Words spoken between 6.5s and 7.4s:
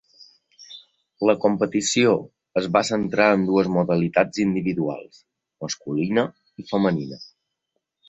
i femenina.